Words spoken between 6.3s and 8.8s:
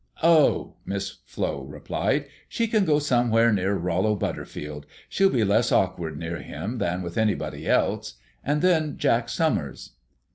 him than with anybody else. And